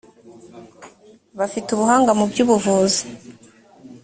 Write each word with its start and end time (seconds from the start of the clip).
bafite 1.39 1.67
ubuhanga 1.71 2.11
mu 2.19 2.25
by 2.31 2.37
ubuvuzi 2.43 3.03